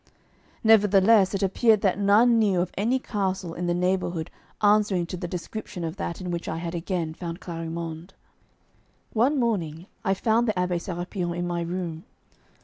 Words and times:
Nevertheless 0.63 1.35
it 1.35 1.43
appeared 1.43 1.81
that 1.81 1.99
none 1.99 2.39
knew 2.39 2.59
of 2.59 2.71
any 2.75 2.97
castle 2.97 3.53
in 3.53 3.67
the 3.67 3.73
neighbourhood 3.75 4.31
answering 4.59 5.05
to 5.05 5.15
the 5.15 5.27
description 5.27 5.83
of 5.83 5.97
that 5.97 6.19
in 6.19 6.31
which 6.31 6.47
I 6.49 6.57
had 6.57 6.73
again 6.73 7.13
found 7.13 7.39
Clarimonde. 7.39 8.15
One 9.13 9.39
morning 9.39 9.85
I 10.03 10.15
found 10.15 10.47
the 10.47 10.53
Abbé 10.53 10.77
Sérapion 10.81 11.37
in 11.37 11.45
my 11.45 11.61
room. 11.61 12.05